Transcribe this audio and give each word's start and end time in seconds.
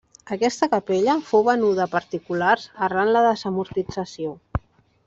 Aquesta 0.35 0.69
capella 0.71 1.15
fou 1.27 1.45
venuda 1.49 1.83
a 1.85 1.91
particulars 1.93 2.67
arran 2.89 3.13
la 3.17 3.25
desamortització. 3.31 4.35